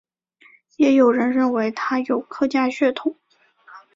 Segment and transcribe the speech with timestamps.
[0.77, 3.17] 也有人认为他有客家血统。